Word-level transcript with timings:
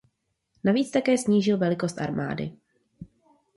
Navíc 0.63 0.91
také 0.91 1.17
snížil 1.17 1.57
velikost 1.57 1.97
armády. 2.01 2.53